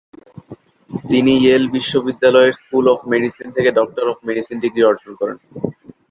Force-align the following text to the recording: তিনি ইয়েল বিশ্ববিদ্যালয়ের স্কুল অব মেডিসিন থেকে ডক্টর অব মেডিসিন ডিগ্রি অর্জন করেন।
তিনি 1.03 1.31
ইয়েল 1.37 1.63
বিশ্ববিদ্যালয়ের 1.75 2.57
স্কুল 2.59 2.85
অব 2.93 2.99
মেডিসিন 3.11 3.47
থেকে 3.55 3.69
ডক্টর 3.79 4.05
অব 4.11 4.17
মেডিসিন 4.27 4.57
ডিগ্রি 4.63 4.81
অর্জন 4.85 5.11
করেন। 5.21 5.37